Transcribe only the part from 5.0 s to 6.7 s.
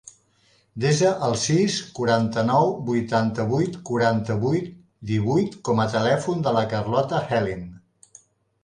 divuit com a telèfon de la